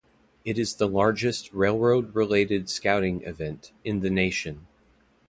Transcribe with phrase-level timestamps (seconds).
[0.43, 4.65] It is the largest railroad related scouting event in the nation.